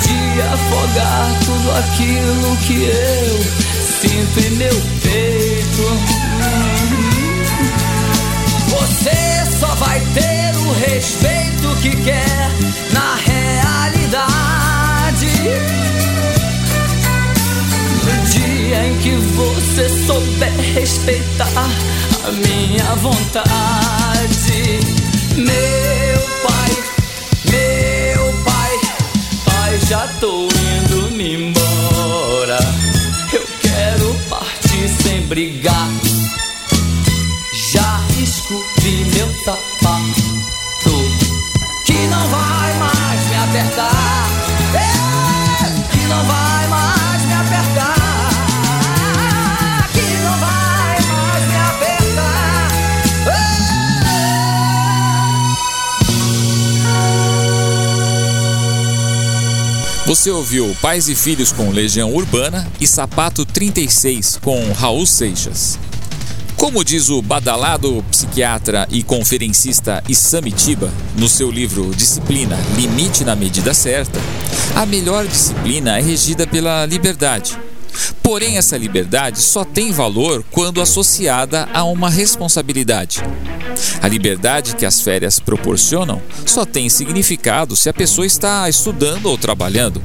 de 0.00 0.42
afogar 0.42 1.38
tudo 1.44 1.70
aquilo 1.72 2.56
que 2.58 2.84
eu 2.84 3.62
sinto 4.00 4.40
em 4.46 4.50
meu 4.56 4.82
peito. 5.02 5.31
Só 9.62 9.74
vai 9.76 10.00
ter 10.12 10.56
o 10.56 10.72
respeito 10.72 11.76
que 11.80 11.90
quer 12.02 12.50
na 12.92 13.14
realidade. 13.14 14.26
No 18.04 18.14
dia 18.28 18.86
em 18.86 18.98
que 18.98 19.14
você 19.36 19.88
souber 20.04 20.52
respeitar 20.74 21.70
a 22.26 22.30
minha 22.32 22.94
vontade, 22.96 24.80
meu 25.36 26.20
pai, 26.42 26.70
meu 27.44 28.32
pai, 28.44 28.80
pai, 29.44 29.78
já 29.88 30.08
tô 30.18 30.48
indo 30.48 31.12
me 31.12 31.34
embora. 31.34 32.58
Eu 33.32 33.46
quero 33.60 34.14
partir 34.28 34.88
sem 34.88 35.20
brigar. 35.22 35.88
Sapato 39.44 40.22
que 41.84 41.92
não 42.06 42.28
vai 42.28 42.78
mais 42.78 43.28
me 43.28 43.36
apertar. 43.36 44.30
É, 44.74 44.92
que 45.90 46.06
não 46.06 46.24
vai 46.24 46.68
mais 46.68 47.22
me 47.24 47.32
apertar. 47.32 48.30
Que 49.92 50.00
não 50.22 50.38
vai 50.38 51.00
mais 51.08 51.44
me 51.48 51.56
apertar. 51.56 52.68
Você 60.06 60.30
ouviu 60.30 60.76
Pais 60.80 61.08
e 61.08 61.16
Filhos 61.16 61.50
com 61.50 61.70
Legião 61.70 62.14
Urbana 62.14 62.70
e 62.80 62.86
Sapato 62.86 63.44
36 63.44 64.38
com 64.40 64.72
Raul 64.72 65.04
Seixas. 65.04 65.80
Como 66.62 66.84
diz 66.84 67.10
o 67.10 67.20
badalado 67.20 68.04
psiquiatra 68.08 68.86
e 68.88 69.02
conferencista 69.02 70.00
Isamitiba 70.08 70.92
no 71.16 71.28
seu 71.28 71.50
livro 71.50 71.92
Disciplina 71.92 72.56
Limite 72.76 73.24
na 73.24 73.34
Medida 73.34 73.74
Certa, 73.74 74.20
a 74.76 74.86
melhor 74.86 75.26
disciplina 75.26 75.98
é 75.98 76.00
regida 76.00 76.46
pela 76.46 76.86
liberdade. 76.86 77.58
Porém, 78.22 78.58
essa 78.58 78.78
liberdade 78.78 79.42
só 79.42 79.64
tem 79.64 79.90
valor 79.90 80.44
quando 80.52 80.80
associada 80.80 81.68
a 81.74 81.82
uma 81.82 82.08
responsabilidade. 82.08 83.20
A 84.00 84.06
liberdade 84.06 84.76
que 84.76 84.86
as 84.86 85.00
férias 85.00 85.40
proporcionam 85.40 86.22
só 86.46 86.64
tem 86.64 86.88
significado 86.88 87.74
se 87.74 87.88
a 87.88 87.92
pessoa 87.92 88.24
está 88.24 88.68
estudando 88.68 89.26
ou 89.26 89.36
trabalhando. 89.36 90.00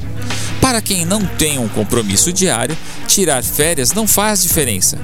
Para 0.59 0.81
quem 0.81 1.05
não 1.05 1.23
tem 1.23 1.59
um 1.59 1.69
compromisso 1.69 2.33
diário, 2.33 2.75
tirar 3.07 3.43
férias 3.43 3.93
não 3.93 4.07
faz 4.07 4.41
diferença. 4.41 4.97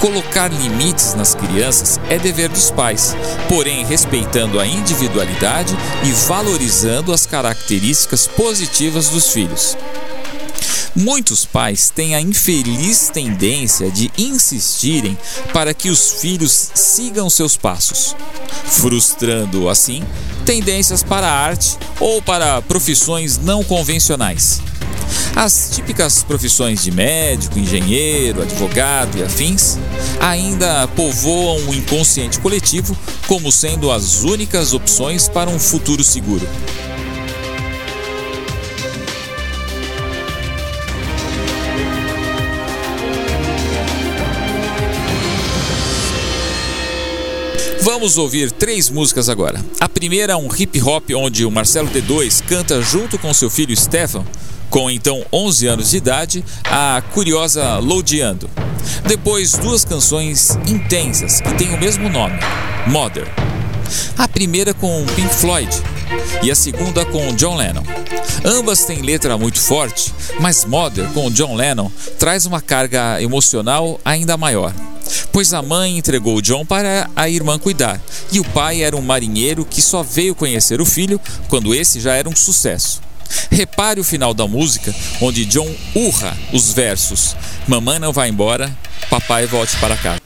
Colocar 0.00 0.48
limites 0.50 1.12
nas 1.14 1.34
crianças 1.34 2.00
é 2.08 2.18
dever 2.18 2.48
dos 2.48 2.70
pais, 2.70 3.14
porém 3.50 3.84
respeitando 3.84 4.58
a 4.58 4.66
individualidade 4.66 5.76
e 6.02 6.12
valorizando 6.26 7.12
as 7.12 7.26
características 7.26 8.26
positivas 8.26 9.10
dos 9.10 9.30
filhos. 9.30 9.76
Muitos 10.96 11.44
pais 11.44 11.90
têm 11.90 12.14
a 12.14 12.20
infeliz 12.20 13.10
tendência 13.12 13.90
de 13.90 14.10
insistirem 14.16 15.18
para 15.52 15.74
que 15.74 15.90
os 15.90 16.12
filhos 16.12 16.70
sigam 16.74 17.28
seus 17.28 17.56
passos, 17.56 18.16
frustrando 18.64 19.68
assim 19.68 20.02
tendências 20.46 21.02
para 21.02 21.28
a 21.28 21.38
arte 21.46 21.76
ou 22.00 22.22
para 22.22 22.62
profissões 22.62 23.36
não 23.36 23.62
convencionais. 23.62 24.62
As 25.34 25.70
típicas 25.70 26.22
profissões 26.22 26.82
de 26.82 26.90
médico, 26.90 27.58
engenheiro, 27.58 28.42
advogado 28.42 29.18
e 29.18 29.22
afins 29.22 29.78
ainda 30.20 30.86
povoam 30.88 31.68
o 31.68 31.74
inconsciente 31.74 32.38
coletivo 32.40 32.96
como 33.26 33.50
sendo 33.50 33.90
as 33.90 34.22
únicas 34.22 34.72
opções 34.72 35.28
para 35.28 35.50
um 35.50 35.58
futuro 35.58 36.04
seguro. 36.04 36.46
Vamos 47.82 48.18
ouvir 48.18 48.52
três 48.52 48.90
músicas 48.90 49.28
agora. 49.28 49.64
A 49.80 49.88
primeira 49.88 50.34
é 50.34 50.36
um 50.36 50.48
hip 50.54 50.80
hop 50.82 51.10
onde 51.16 51.44
o 51.44 51.50
Marcelo 51.50 51.88
D2 51.88 52.42
canta 52.46 52.80
junto 52.82 53.18
com 53.18 53.32
seu 53.32 53.50
filho 53.50 53.76
Stefan, 53.76 54.24
com 54.70 54.88
então 54.88 55.22
11 55.32 55.66
anos 55.66 55.90
de 55.90 55.96
idade, 55.96 56.44
a 56.64 57.02
curiosa 57.12 57.78
Loudeando. 57.78 58.48
Depois, 59.04 59.52
duas 59.52 59.84
canções 59.84 60.56
intensas 60.66 61.40
que 61.40 61.52
têm 61.54 61.74
o 61.74 61.78
mesmo 61.78 62.08
nome, 62.08 62.38
Mother. 62.86 63.26
A 64.16 64.28
primeira 64.28 64.72
com 64.72 65.04
Pink 65.16 65.34
Floyd 65.34 65.70
e 66.42 66.50
a 66.50 66.54
segunda 66.54 67.04
com 67.04 67.34
John 67.34 67.56
Lennon. 67.56 67.82
Ambas 68.44 68.84
têm 68.84 69.02
letra 69.02 69.36
muito 69.36 69.60
forte, 69.60 70.14
mas 70.38 70.64
Mother 70.64 71.08
com 71.12 71.30
John 71.30 71.56
Lennon 71.56 71.90
traz 72.18 72.46
uma 72.46 72.60
carga 72.60 73.20
emocional 73.20 74.00
ainda 74.04 74.36
maior 74.36 74.72
pois 75.32 75.52
a 75.52 75.60
mãe 75.60 75.98
entregou 75.98 76.40
John 76.40 76.64
para 76.64 77.10
a 77.16 77.28
irmã 77.28 77.58
cuidar, 77.58 78.00
e 78.30 78.38
o 78.38 78.44
pai 78.44 78.82
era 78.82 78.96
um 78.96 79.02
marinheiro 79.02 79.64
que 79.64 79.82
só 79.82 80.02
veio 80.02 80.34
conhecer 80.34 80.80
o 80.80 80.86
filho 80.86 81.20
quando 81.48 81.74
esse 81.74 82.00
já 82.00 82.14
era 82.14 82.28
um 82.28 82.36
sucesso. 82.36 83.09
Repare 83.50 84.00
o 84.00 84.04
final 84.04 84.32
da 84.34 84.46
música, 84.46 84.94
onde 85.20 85.44
John 85.44 85.70
urra 85.94 86.36
os 86.52 86.72
versos: 86.72 87.36
Mamãe 87.66 87.98
não 87.98 88.12
vai 88.12 88.28
embora, 88.28 88.70
papai 89.08 89.46
volte 89.46 89.76
para 89.76 89.96
casa. 89.96 90.20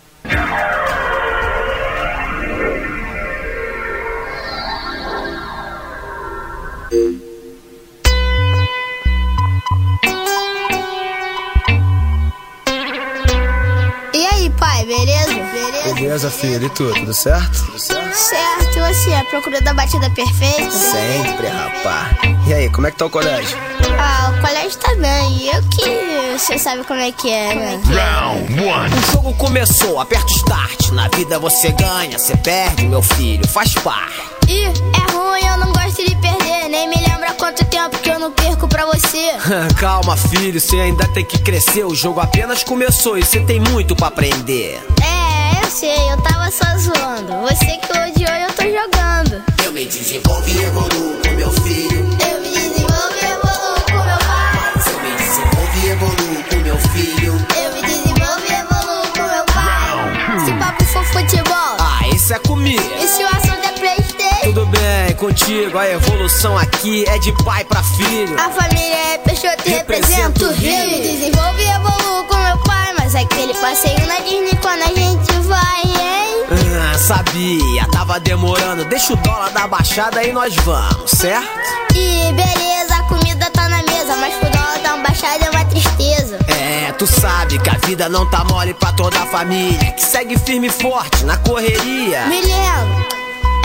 E 14.12 14.26
aí, 14.26 14.50
pai, 14.50 14.84
beleza? 14.86 15.34
Beleza? 15.34 15.94
Beleza, 15.94 16.30
filho, 16.30 16.66
e 16.66 16.70
tu? 16.70 16.92
Tudo 16.94 17.14
certo? 17.14 17.66
Tudo 17.66 17.78
certo? 17.78 18.03
Certo, 18.14 18.78
e 18.78 18.80
você, 18.80 19.12
a 19.12 19.24
procura 19.24 19.60
da 19.60 19.74
batida 19.74 20.08
perfeita? 20.10 20.70
Sempre, 20.70 21.48
rapá. 21.48 22.10
E 22.46 22.54
aí, 22.54 22.70
como 22.70 22.86
é 22.86 22.90
que 22.90 22.96
tá 22.96 23.06
o 23.06 23.10
colégio? 23.10 23.58
Ah, 23.98 24.32
o 24.36 24.40
colégio 24.40 24.78
tá 24.78 24.94
bem. 24.94 25.36
E 25.38 25.48
eu 25.48 25.62
que 25.64 26.38
você 26.38 26.58
sabe 26.58 26.84
como 26.84 27.00
é 27.00 27.10
que 27.10 27.30
é, 27.30 27.54
né? 27.54 27.80
O 28.86 29.12
jogo 29.12 29.34
começou, 29.34 30.00
aperta 30.00 30.26
o 30.26 30.36
start. 30.36 30.90
Na 30.92 31.08
vida 31.08 31.38
você 31.38 31.72
ganha, 31.72 32.18
você 32.18 32.36
perde, 32.36 32.86
meu 32.86 33.02
filho, 33.02 33.46
faz 33.48 33.74
parte. 33.74 34.22
Ih, 34.46 34.64
é 34.66 35.12
ruim, 35.12 35.44
eu 35.44 35.56
não 35.58 35.72
gosto 35.72 36.04
de 36.04 36.14
perder. 36.16 36.68
Nem 36.68 36.88
me 36.88 36.96
lembra 36.96 37.32
quanto 37.34 37.64
tempo 37.64 37.98
que 37.98 38.10
eu 38.10 38.18
não 38.20 38.30
perco 38.30 38.68
pra 38.68 38.86
você. 38.86 39.32
Calma, 39.80 40.16
filho, 40.16 40.60
você 40.60 40.78
ainda 40.78 41.08
tem 41.08 41.24
que 41.24 41.38
crescer. 41.38 41.84
O 41.84 41.94
jogo 41.94 42.20
apenas 42.20 42.62
começou 42.62 43.18
e 43.18 43.24
você 43.24 43.40
tem 43.40 43.58
muito 43.58 43.96
pra 43.96 44.08
aprender. 44.08 44.80
Eu 45.74 45.78
sei, 45.80 46.12
eu 46.12 46.16
tava 46.22 46.48
só 46.52 46.64
zoando. 46.78 47.32
Você 47.48 47.64
que 47.78 47.98
odiou, 47.98 48.36
eu 48.36 48.52
tô 48.52 48.62
jogando. 48.62 49.42
Eu 49.64 49.72
me 49.72 49.84
desenvolvo 49.84 50.48
e 50.48 50.62
evoluo 50.62 51.20
com 51.20 51.30
meu 51.34 51.50
filho. 51.50 51.98
Eu 52.30 52.40
me 52.40 52.48
desenvolvo 52.48 53.14
e 53.20 53.24
evoluo 53.24 53.82
com 53.90 54.04
meu 54.04 54.18
pai. 54.18 54.72
Eu 54.86 55.00
me 55.00 55.16
desenvolvo 55.16 55.78
e 55.82 55.88
evoluo 55.90 56.44
com 56.48 56.56
meu 56.58 56.78
filho. 56.78 57.46
Eu 57.56 57.72
me 57.72 57.82
desenvolvo 57.82 58.44
e 58.48 58.52
evoluo 58.52 59.12
com 59.16 59.22
meu 59.22 59.44
pai. 59.46 60.44
Se 60.44 60.50
o 60.52 60.58
papo 60.60 60.84
for 60.84 61.04
futebol, 61.06 61.76
Ah, 61.80 62.08
esse 62.14 62.32
é 62.32 62.38
comigo. 62.38 62.92
e 63.02 63.08
se 63.08 63.24
o 63.24 63.26
assunto 63.26 63.66
é 63.66 63.72
Playstation? 63.72 64.44
Tudo 64.44 64.66
bem, 64.66 65.16
contigo, 65.16 65.76
a 65.76 65.90
evolução 65.90 66.56
aqui 66.56 67.04
é 67.08 67.18
de 67.18 67.32
pai 67.42 67.64
pra 67.64 67.82
filho. 67.82 68.36
A 68.40 68.48
família 68.48 69.14
é 69.14 69.18
Peixoto 69.18 69.62
e 69.66 69.70
Represento 69.70 70.44
o 70.46 70.52
Rio. 70.52 70.70
Rio. 70.70 70.86
Me 70.86 71.00
desenvolvo 71.00 71.58
e 71.58 71.68
evoluo 71.68 72.24
com 72.28 72.33
Mas 73.14 73.26
aquele 73.26 73.54
passeio 73.54 74.06
na 74.08 74.18
Disney 74.18 74.58
quando 74.60 74.82
a 74.82 74.86
gente 74.86 75.32
vai, 75.42 75.82
hein? 75.82 76.46
Ah, 76.90 76.98
sabia, 76.98 77.86
tava 77.92 78.18
demorando. 78.18 78.84
Deixa 78.86 79.12
o 79.12 79.16
dólar 79.16 79.50
da 79.50 79.68
baixada 79.68 80.20
e 80.24 80.32
nós 80.32 80.52
vamos, 80.56 81.12
certo? 81.12 81.46
E 81.94 82.32
beleza, 82.32 82.96
a 82.96 83.02
comida 83.04 83.48
tá 83.52 83.68
na 83.68 83.84
mesa. 83.84 84.16
Mas 84.16 84.34
pro 84.34 84.50
dólar 84.50 84.80
dar 84.82 84.94
uma 84.96 85.04
baixada 85.04 85.44
é 85.44 85.50
uma 85.50 85.64
tristeza. 85.66 86.40
É, 86.48 86.90
tu 86.90 87.06
sabe 87.06 87.56
que 87.60 87.70
a 87.70 87.78
vida 87.86 88.08
não 88.08 88.28
tá 88.28 88.42
mole 88.42 88.74
pra 88.74 88.92
toda 88.92 89.16
a 89.16 89.26
família. 89.26 89.92
Que 89.92 90.02
segue 90.02 90.36
firme 90.36 90.66
e 90.66 90.70
forte 90.70 91.24
na 91.24 91.36
correria. 91.36 92.26
Me 92.26 92.40
lembro, 92.40 93.06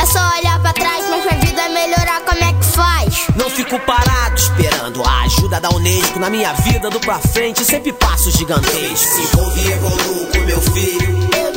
só 0.10 0.20
olhar 0.39 0.60
pra 0.60 0.74
trás. 0.74 1.05
Mas 1.10 1.24
pra 1.24 1.36
vida 1.38 1.70
melhorar, 1.70 2.22
como 2.22 2.43
é 2.43 2.53
que 2.53 2.66
faz? 2.66 3.28
Não 3.36 3.49
fico 3.49 3.80
parado 3.80 4.36
esperando 4.36 5.03
a 5.03 5.22
ajuda 5.22 5.60
da 5.60 5.70
Unesco. 5.70 6.20
Na 6.20 6.30
minha 6.30 6.53
vida, 6.53 6.89
do 6.89 6.99
pra 6.99 7.20
frente, 7.20 7.64
sempre 7.64 7.93
passo 7.93 8.32
gigantesco. 8.32 9.16
Desenvolvo 9.16 9.57
e 9.57 9.72
evoluo 9.72 10.28
com 10.32 10.39
meu 10.39 10.62
filho. 10.62 11.30
Eu 11.38 11.48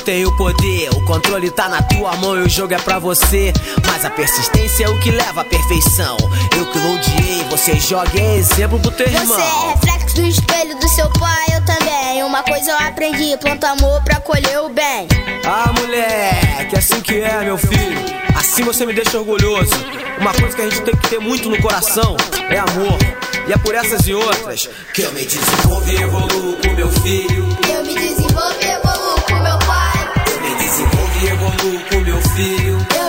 tem 0.00 0.24
o 0.24 0.36
poder. 0.36 0.90
O 0.90 1.04
controle 1.04 1.50
tá 1.50 1.68
na 1.68 1.82
tua 1.82 2.16
mão 2.16 2.36
e 2.36 2.42
o 2.42 2.48
jogo 2.48 2.74
é 2.74 2.78
pra 2.78 2.98
você. 2.98 3.52
Mas 3.86 4.04
a 4.04 4.10
persistência 4.10 4.84
é 4.84 4.88
o 4.88 4.98
que 5.00 5.10
leva 5.10 5.42
à 5.42 5.44
perfeição. 5.44 6.16
Eu 6.56 6.66
que 6.66 6.78
loudiei, 6.78 7.44
você 7.50 7.78
joga 7.78 8.10
e 8.14 8.20
é 8.20 8.36
exemplo 8.36 8.78
pro 8.80 8.90
teu 8.90 9.06
irmão. 9.06 9.38
Você 9.38 9.40
é 9.40 9.70
reflexo 9.70 10.16
do 10.16 10.26
espelho 10.26 10.78
do 10.78 10.88
seu 10.88 11.08
pai, 11.10 11.46
eu 11.54 11.64
também. 11.64 12.22
Uma 12.24 12.42
coisa 12.42 12.70
eu 12.70 12.78
aprendi: 12.78 13.36
planta 13.38 13.70
amor 13.70 14.02
pra 14.02 14.20
colher 14.20 14.60
o 14.60 14.68
bem. 14.68 15.06
Ah, 15.44 15.72
moleque, 15.78 16.76
assim 16.76 17.00
que 17.00 17.20
é, 17.20 17.44
meu 17.44 17.58
filho. 17.58 18.20
Assim 18.36 18.62
você 18.62 18.86
me 18.86 18.92
deixa 18.92 19.18
orgulhoso. 19.18 19.72
Uma 20.18 20.32
coisa 20.32 20.54
que 20.54 20.62
a 20.62 20.70
gente 20.70 20.82
tem 20.82 20.96
que 20.96 21.08
ter 21.08 21.18
muito 21.18 21.48
no 21.48 21.60
coração 21.60 22.16
é 22.48 22.58
amor. 22.58 22.98
E 23.46 23.52
é 23.52 23.56
por 23.58 23.74
essas 23.74 24.06
e 24.06 24.14
outras 24.14 24.68
que 24.94 25.02
eu 25.02 25.12
me 25.12 25.24
desenvolvo 25.24 25.90
e 25.90 25.96
evoluo 25.96 26.56
com 26.56 26.72
meu 26.74 26.88
filho. 27.00 27.48
Eu 27.68 27.84
me 27.84 27.94
desenvolvo 27.94 28.56
e 28.60 28.66
evoluo 28.66 29.20
com 29.22 29.34
meu 29.34 29.58
pai. 29.58 29.59
E 31.22 31.26
evoluo 31.26 31.80
com 31.90 32.00
meu 32.00 32.20
filho. 32.34 32.99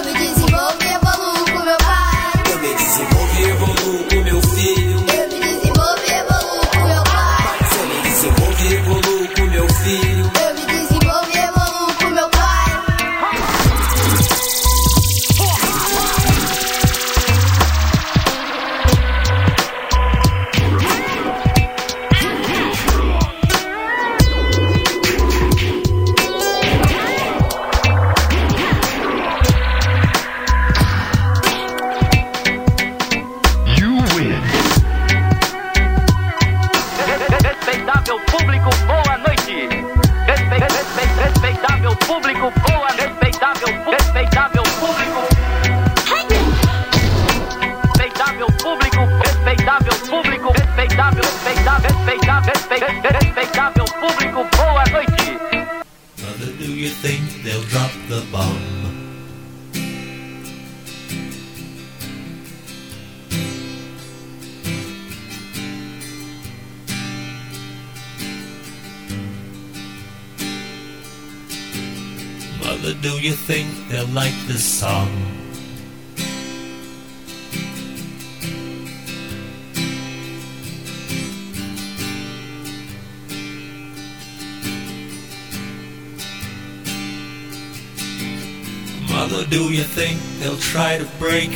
Try 90.71 90.97
to 90.97 91.03
break 91.19 91.51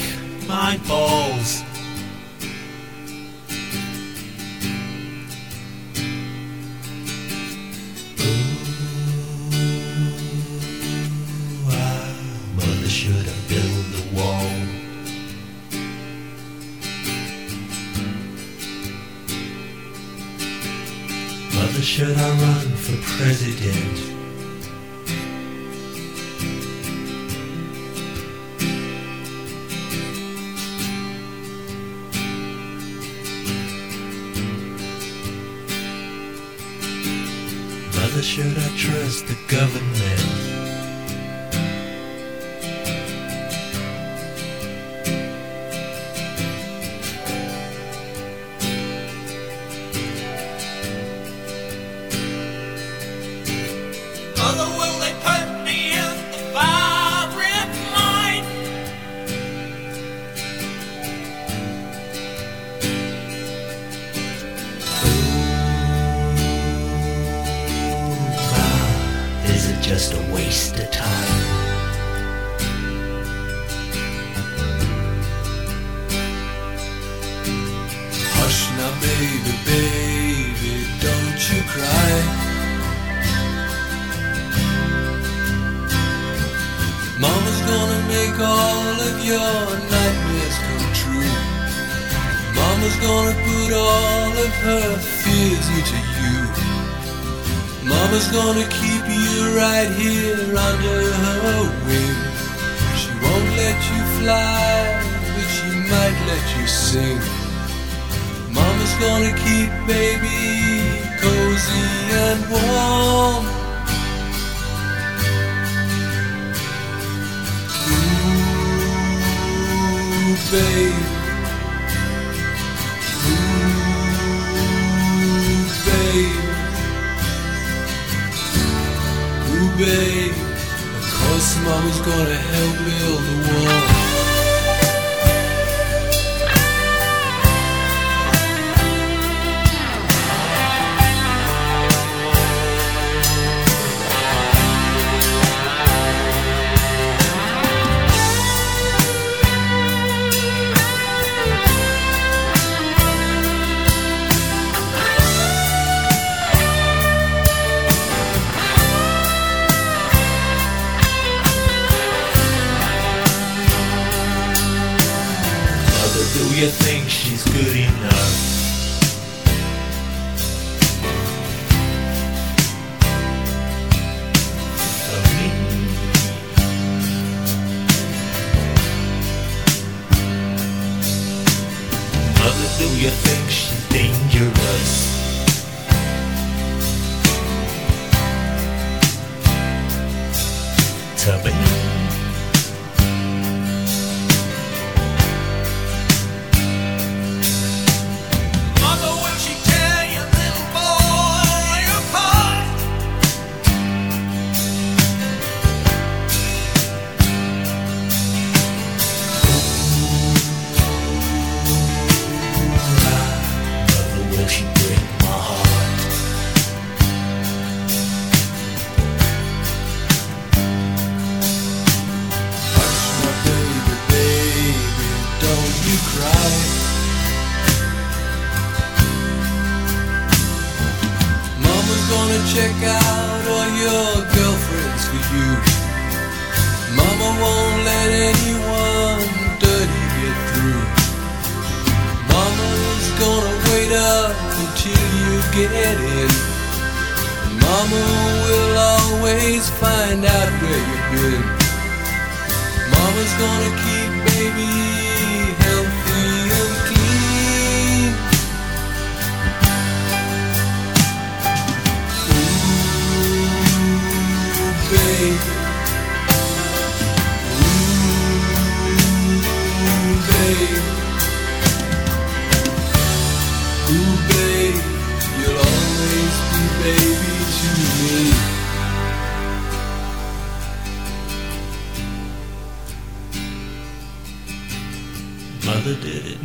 Should 38.22 38.57
I 38.57 38.78
trust 38.78 39.28
the 39.28 39.36
government? 39.47 40.64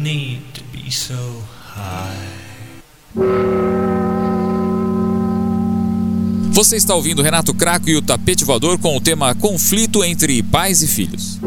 need 0.03 0.41
to 0.55 0.63
be 0.73 0.91
so 0.91 1.43
high. 1.75 2.41
Você 6.53 6.77
está 6.77 6.95
ouvindo 6.95 7.23
Renato 7.23 7.55
Craco 7.55 7.89
e 7.89 7.97
o 7.97 8.03
Tapete 8.03 8.45
Voador 8.45 8.79
com 8.79 8.97
o 8.97 9.01
tema 9.01 9.35
Conflito 9.35 10.03
entre 10.05 10.43
Pais 10.43 10.83
e 10.83 10.89
Filhos. 10.89 11.39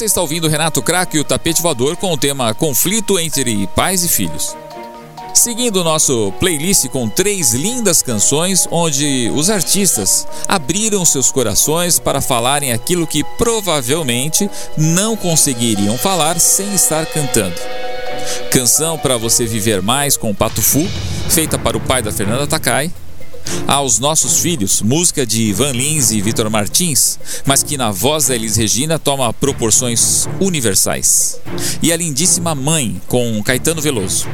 Você 0.00 0.06
está 0.06 0.22
ouvindo 0.22 0.48
Renato 0.48 0.80
Crack 0.80 1.14
e 1.14 1.20
o 1.20 1.24
Tapete 1.24 1.60
Voador 1.60 1.94
com 1.94 2.10
o 2.10 2.16
tema 2.16 2.54
Conflito 2.54 3.18
entre 3.18 3.66
Pais 3.76 4.02
e 4.02 4.08
Filhos. 4.08 4.56
Seguindo 5.34 5.84
nosso 5.84 6.32
playlist 6.40 6.88
com 6.88 7.06
três 7.06 7.52
lindas 7.52 8.00
canções 8.00 8.66
onde 8.70 9.30
os 9.34 9.50
artistas 9.50 10.26
abriram 10.48 11.04
seus 11.04 11.30
corações 11.30 11.98
para 11.98 12.22
falarem 12.22 12.72
aquilo 12.72 13.06
que 13.06 13.22
provavelmente 13.36 14.48
não 14.74 15.14
conseguiriam 15.18 15.98
falar 15.98 16.40
sem 16.40 16.74
estar 16.74 17.04
cantando. 17.04 17.60
Canção 18.50 18.96
para 18.96 19.18
você 19.18 19.44
viver 19.44 19.82
mais 19.82 20.16
com 20.16 20.30
o 20.30 20.34
Pato 20.34 20.62
Fu, 20.62 20.88
feita 21.28 21.58
para 21.58 21.76
o 21.76 21.80
pai 21.80 22.00
da 22.00 22.10
Fernanda 22.10 22.46
Takai. 22.46 22.90
Aos 23.66 23.98
Nossos 23.98 24.40
Filhos, 24.40 24.82
música 24.82 25.24
de 25.24 25.42
Ivan 25.42 25.72
Lins 25.72 26.10
e 26.10 26.20
Vitor 26.20 26.50
Martins, 26.50 27.18
mas 27.46 27.62
que 27.62 27.76
na 27.76 27.90
voz 27.90 28.26
da 28.26 28.34
Elis 28.34 28.56
Regina 28.56 28.98
toma 28.98 29.32
proporções 29.32 30.28
universais. 30.40 31.40
E 31.82 31.92
a 31.92 31.96
lindíssima 31.96 32.54
Mãe, 32.54 33.00
com 33.06 33.42
Caetano 33.42 33.80
Veloso. 33.80 34.26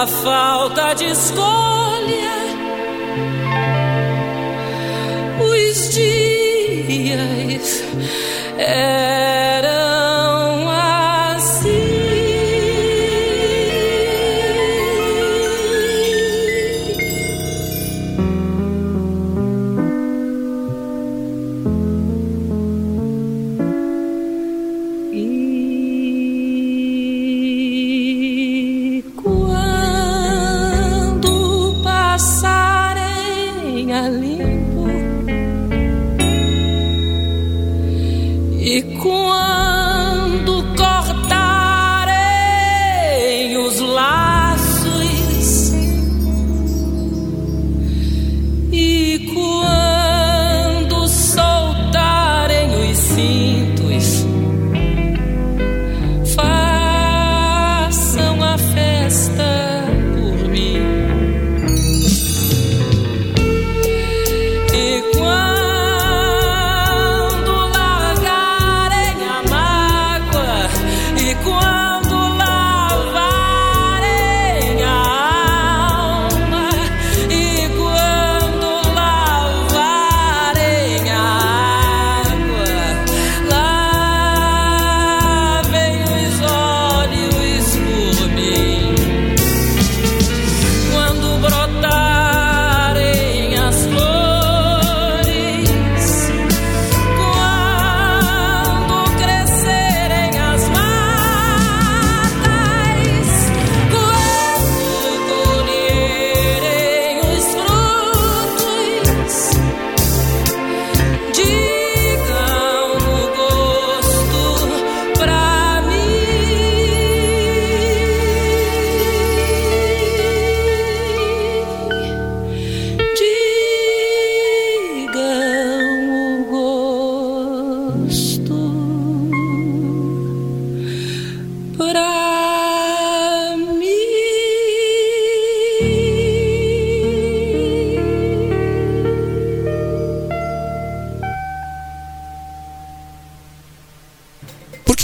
A 0.00 0.06
falta 0.06 0.94
de 0.94 1.04
escolha. 1.10 2.49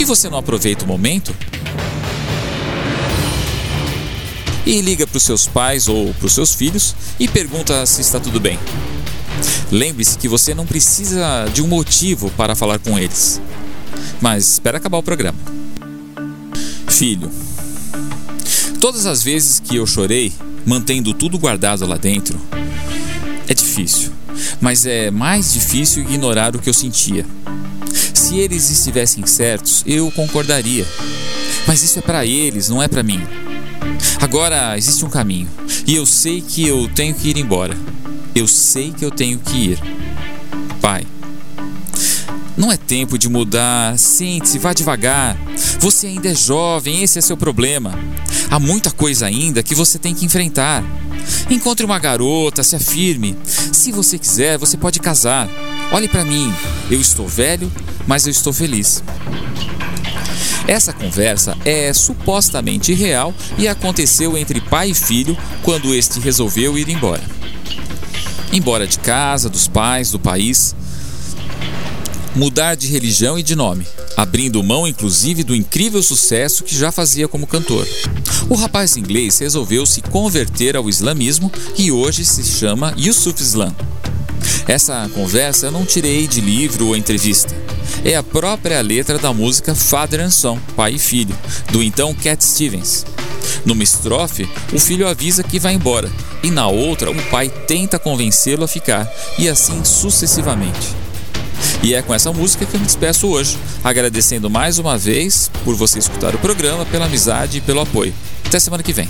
Você 0.07 0.29
não 0.29 0.37
aproveita 0.37 0.85
o 0.85 0.87
momento? 0.87 1.35
E 4.65 4.81
liga 4.81 5.05
para 5.05 5.17
os 5.17 5.23
seus 5.23 5.47
pais 5.47 5.87
ou 5.87 6.13
para 6.13 6.25
os 6.25 6.33
seus 6.33 6.53
filhos 6.53 6.95
e 7.19 7.27
pergunta 7.27 7.85
se 7.85 8.01
está 8.01 8.19
tudo 8.19 8.39
bem. 8.39 8.57
Lembre-se 9.69 10.17
que 10.17 10.27
você 10.27 10.53
não 10.53 10.65
precisa 10.65 11.45
de 11.53 11.61
um 11.61 11.67
motivo 11.67 12.31
para 12.31 12.55
falar 12.55 12.79
com 12.79 12.97
eles. 12.97 13.41
Mas 14.21 14.53
espera 14.53 14.77
acabar 14.77 14.97
o 14.97 15.03
programa. 15.03 15.37
Filho, 16.87 17.29
todas 18.79 19.05
as 19.05 19.21
vezes 19.21 19.59
que 19.59 19.75
eu 19.75 19.85
chorei, 19.85 20.33
mantendo 20.65 21.13
tudo 21.13 21.37
guardado 21.37 21.85
lá 21.85 21.97
dentro, 21.97 22.39
é 23.47 23.53
difícil, 23.53 24.11
mas 24.59 24.85
é 24.85 25.11
mais 25.11 25.53
difícil 25.53 26.03
ignorar 26.03 26.55
o 26.55 26.59
que 26.59 26.69
eu 26.69 26.73
sentia. 26.73 27.25
Eles 28.37 28.69
estivessem 28.69 29.25
certos, 29.25 29.83
eu 29.87 30.11
concordaria. 30.11 30.85
Mas 31.65 31.81
isso 31.81 31.97
é 31.97 32.03
para 32.03 32.23
eles, 32.23 32.69
não 32.69 32.83
é 32.83 32.87
para 32.87 33.01
mim. 33.01 33.19
Agora 34.21 34.77
existe 34.77 35.03
um 35.03 35.09
caminho, 35.09 35.49
e 35.87 35.95
eu 35.95 36.05
sei 36.05 36.39
que 36.39 36.67
eu 36.67 36.87
tenho 36.93 37.15
que 37.15 37.29
ir 37.29 37.37
embora. 37.37 37.75
Eu 38.35 38.47
sei 38.47 38.91
que 38.91 39.03
eu 39.03 39.09
tenho 39.09 39.39
que 39.39 39.71
ir. 39.71 39.79
Pai, 40.79 41.03
não 42.55 42.71
é 42.71 42.77
tempo 42.77 43.17
de 43.17 43.27
mudar. 43.27 43.97
Sente-se, 43.97 44.59
vá 44.59 44.71
devagar. 44.71 45.35
Você 45.79 46.05
ainda 46.05 46.29
é 46.29 46.35
jovem, 46.35 47.01
esse 47.01 47.17
é 47.17 47.21
seu 47.21 47.35
problema. 47.35 47.97
Há 48.51 48.59
muita 48.59 48.91
coisa 48.91 49.25
ainda 49.25 49.63
que 49.63 49.73
você 49.73 49.97
tem 49.97 50.13
que 50.13 50.25
enfrentar. 50.25 50.83
Encontre 51.49 51.83
uma 51.83 51.97
garota, 51.97 52.63
se 52.63 52.75
afirme. 52.75 53.35
Se 53.43 53.91
você 53.91 54.19
quiser, 54.19 54.59
você 54.59 54.77
pode 54.77 54.99
casar. 54.99 55.49
Olhe 55.91 56.07
para 56.07 56.25
mim. 56.25 56.53
Eu 56.91 56.99
estou 56.99 57.27
velho, 57.27 57.71
mas 58.05 58.25
eu 58.25 58.31
estou 58.31 58.51
feliz. 58.51 59.03
Essa 60.67 60.91
conversa 60.91 61.57
é 61.63 61.93
supostamente 61.93 62.93
real 62.93 63.33
e 63.57 63.69
aconteceu 63.69 64.37
entre 64.37 64.59
pai 64.59 64.89
e 64.89 64.93
filho 64.93 65.37
quando 65.63 65.93
este 65.93 66.19
resolveu 66.19 66.77
ir 66.77 66.89
embora. 66.89 67.23
Embora 68.51 68.85
de 68.85 68.99
casa, 68.99 69.49
dos 69.49 69.67
pais, 69.67 70.11
do 70.11 70.19
país, 70.19 70.75
mudar 72.35 72.75
de 72.75 72.87
religião 72.87 73.39
e 73.39 73.43
de 73.43 73.55
nome, 73.55 73.87
abrindo 74.17 74.61
mão 74.61 74.85
inclusive 74.85 75.41
do 75.41 75.55
incrível 75.55 76.03
sucesso 76.03 76.65
que 76.65 76.75
já 76.75 76.91
fazia 76.91 77.29
como 77.29 77.47
cantor. 77.47 77.87
O 78.49 78.55
rapaz 78.55 78.97
inglês 78.97 79.39
resolveu 79.39 79.85
se 79.85 80.01
converter 80.01 80.75
ao 80.75 80.89
islamismo 80.89 81.49
e 81.77 81.91
hoje 81.91 82.25
se 82.25 82.43
chama 82.43 82.93
Yusuf 82.97 83.41
Islam. 83.41 83.73
Essa 84.67 85.09
conversa 85.13 85.67
eu 85.67 85.71
não 85.71 85.85
tirei 85.85 86.27
de 86.27 86.41
livro 86.41 86.87
ou 86.87 86.95
entrevista. 86.95 87.55
É 88.03 88.15
a 88.15 88.23
própria 88.23 88.81
letra 88.81 89.17
da 89.17 89.33
música 89.33 89.73
Father 89.73 90.21
and 90.21 90.31
Son, 90.31 90.59
Pai 90.75 90.93
e 90.93 90.99
Filho, 90.99 91.35
do 91.71 91.81
então 91.81 92.13
Cat 92.13 92.43
Stevens. 92.43 93.05
Numa 93.65 93.83
estrofe, 93.83 94.47
o 94.73 94.79
filho 94.79 95.07
avisa 95.07 95.43
que 95.43 95.59
vai 95.59 95.73
embora, 95.73 96.09
e 96.43 96.51
na 96.51 96.67
outra, 96.67 97.11
o 97.11 97.23
pai 97.25 97.49
tenta 97.67 97.99
convencê-lo 97.99 98.63
a 98.63 98.67
ficar, 98.67 99.11
e 99.37 99.49
assim 99.49 99.83
sucessivamente. 99.83 100.95
E 101.83 101.93
é 101.93 102.01
com 102.01 102.13
essa 102.13 102.31
música 102.31 102.65
que 102.65 102.75
eu 102.75 102.79
me 102.79 102.85
despeço 102.85 103.27
hoje, 103.27 103.57
agradecendo 103.83 104.49
mais 104.49 104.79
uma 104.79 104.97
vez 104.97 105.49
por 105.63 105.75
você 105.75 105.99
escutar 105.99 106.35
o 106.35 106.39
programa, 106.39 106.85
pela 106.85 107.05
amizade 107.05 107.57
e 107.57 107.61
pelo 107.61 107.81
apoio. 107.81 108.13
Até 108.45 108.59
semana 108.59 108.83
que 108.83 108.93
vem. 108.93 109.09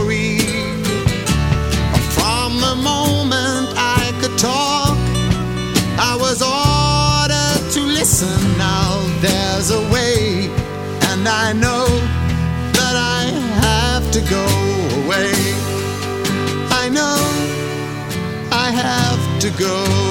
Go. 19.57 20.10